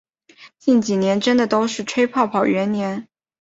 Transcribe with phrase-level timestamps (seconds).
[0.57, 3.07] 近几年真的都是吹泡泡元年